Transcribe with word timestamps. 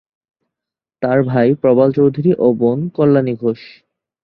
তার 1.01 1.19
ভাই 1.23 1.47
প্রবাল 1.61 1.89
চৌধুরী 1.91 2.31
ও 2.37 2.47
বোন 2.53 2.79
কল্যাণী 2.95 3.33
ঘোষ। 3.35 3.61